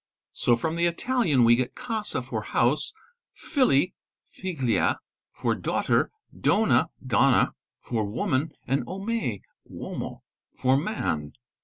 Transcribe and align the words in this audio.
Te 0.33 0.55
from 0.55 0.77
the 0.77 0.87
Italian 0.87 1.43
we 1.43 1.55
get 1.55 1.75
casa 1.75 2.23
for 2.23 2.41
house, 2.41 2.91
filly 3.35 3.93
(figlia) 4.31 4.97
for 5.31 5.53
daughter, 5.53 6.09
lonah 6.33 6.89
(donna) 7.05 7.51
for 7.79 8.03
woman, 8.03 8.51
and 8.65 8.83
omee 8.87 9.43
(womo) 9.71 10.21
for 10.55 10.75
man. 10.75 11.33